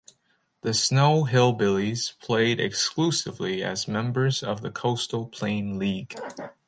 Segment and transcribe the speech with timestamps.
[0.61, 6.19] The Snow Hill Billies played exclusively as members of the Coastal Plain League.